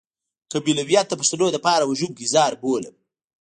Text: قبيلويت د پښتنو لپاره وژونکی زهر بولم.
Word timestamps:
قبيلويت 0.53 1.05
د 1.09 1.13
پښتنو 1.19 1.47
لپاره 1.55 1.83
وژونکی 1.89 2.31
زهر 2.33 2.53
بولم. 2.61 2.95